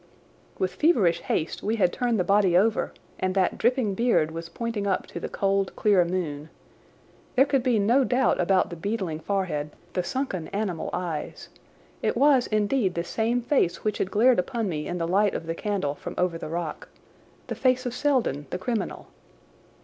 [0.57, 4.87] With feverish haste we had turned the body over, and that dripping beard was pointing
[4.87, 6.49] up to the cold, clear moon.
[7.35, 11.49] There could be no doubt about the beetling forehead, the sunken animal eyes.
[12.01, 15.45] It was indeed the same face which had glared upon me in the light of
[15.45, 19.07] the candle from over the rock—the face of Selden, the criminal.